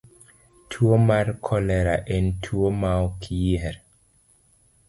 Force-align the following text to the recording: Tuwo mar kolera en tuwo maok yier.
Tuwo 0.69 0.95
mar 1.09 1.27
kolera 1.47 1.95
en 2.15 2.25
tuwo 2.43 2.67
maok 2.81 3.19
yier. 3.41 3.75